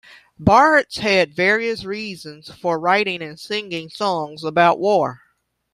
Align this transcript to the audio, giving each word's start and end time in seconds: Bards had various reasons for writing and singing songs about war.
Bards 0.39 0.97
had 0.97 1.35
various 1.35 1.83
reasons 1.85 2.51
for 2.51 2.79
writing 2.79 3.21
and 3.21 3.39
singing 3.39 3.91
songs 3.91 4.43
about 4.43 4.79
war. 4.79 5.21